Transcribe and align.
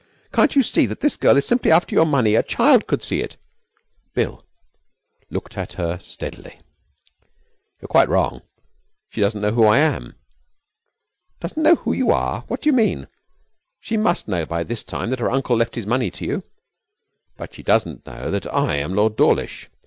Can't 0.33 0.55
you 0.55 0.63
see 0.63 0.87
that 0.87 1.01
this 1.01 1.15
girl 1.15 1.37
is 1.37 1.45
simply 1.45 1.69
after 1.71 1.93
your 1.93 2.07
money? 2.07 2.33
A 2.33 2.41
child 2.41 2.87
could 2.87 3.03
see 3.03 3.21
it.' 3.21 3.37
Bill 4.15 4.43
looked 5.29 5.59
at 5.59 5.73
her 5.73 5.99
steadily. 6.01 6.59
'You're 7.79 7.87
quite 7.87 8.09
wrong. 8.09 8.41
She 9.11 9.21
doesn't 9.21 9.39
know 9.41 9.51
who 9.51 9.63
I 9.65 9.77
am.' 9.77 10.15
'Doesn't 11.39 11.61
know 11.61 11.75
who 11.75 11.93
you 11.93 12.09
are? 12.09 12.45
What 12.47 12.61
do 12.63 12.69
you 12.69 12.73
mean? 12.73 13.09
She 13.79 13.95
must 13.95 14.27
know 14.27 14.43
by 14.43 14.63
this 14.63 14.81
time 14.81 15.11
that 15.11 15.19
her 15.19 15.29
uncle 15.29 15.55
left 15.55 15.75
his 15.75 15.85
money 15.85 16.09
to 16.09 16.25
you.' 16.25 16.43
'But 17.37 17.53
she 17.53 17.61
doesn't 17.61 18.07
know 18.07 18.31
that 18.31 18.51
I 18.51 18.77
am 18.77 18.95
Lord 18.95 19.15
Dawlish. 19.15 19.69